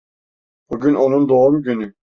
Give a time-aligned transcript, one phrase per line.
[0.69, 1.93] Bugün onun doğum günü.